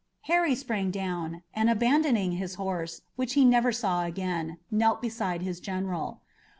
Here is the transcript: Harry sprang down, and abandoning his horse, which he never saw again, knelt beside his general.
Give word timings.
Harry 0.21 0.55
sprang 0.55 0.89
down, 0.89 1.43
and 1.53 1.69
abandoning 1.69 2.31
his 2.31 2.55
horse, 2.55 3.03
which 3.17 3.33
he 3.35 3.45
never 3.45 3.71
saw 3.71 4.03
again, 4.03 4.57
knelt 4.71 4.99
beside 4.99 5.43
his 5.43 5.59
general. 5.59 6.23